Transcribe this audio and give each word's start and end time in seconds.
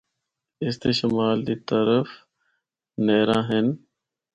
اس 0.65 0.75
دے 0.81 0.91
شمال 0.99 1.37
دے 1.47 1.55
طرف 1.69 2.09
نہراں 3.05 3.43
ہن۔ 3.49 3.67